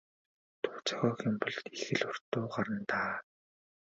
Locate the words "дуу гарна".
2.31-2.81